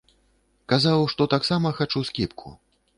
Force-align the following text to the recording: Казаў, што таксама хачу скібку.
Казаў, 0.73 1.05
што 1.13 1.29
таксама 1.37 1.77
хачу 1.83 2.07
скібку. 2.13 2.61